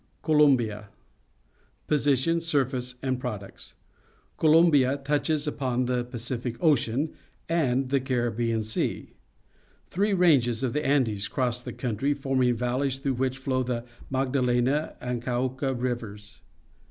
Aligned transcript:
COLOMBIA 0.23 0.87
Position, 1.85 2.39
Surface, 2.41 2.95
and 3.03 3.19
Products.— 3.19 3.75
Colom 4.39 4.71
bia 4.71 4.97
touches 4.97 5.45
upon 5.45 5.85
both 5.85 5.95
the 5.97 6.03
Pacific 6.05 6.57
Ocean 6.59 7.13
and 7.47 7.89
the 7.89 7.99
Caribbean 7.99 8.63
Sea. 8.63 9.13
Three 9.91 10.13
ranges 10.13 10.63
of 10.63 10.73
the 10.73 10.83
Andes 10.83 11.27
cross 11.27 11.61
the 11.61 11.71
country, 11.71 12.15
forming 12.15 12.55
val 12.55 12.79
leys 12.79 12.97
through 12.97 13.13
which 13.13 13.37
flow 13.37 13.61
the 13.61 13.85
Macjdalena 14.11 14.95
and 14.99 15.21
Cauca 15.21 15.79
Rivers. 15.79 16.41